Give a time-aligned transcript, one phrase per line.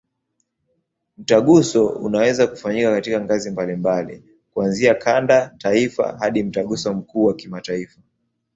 [1.17, 7.99] Mtaguso unaweza kufanyika katika ngazi mbalimbali, kuanzia kanda, taifa hadi Mtaguso mkuu wa kimataifa.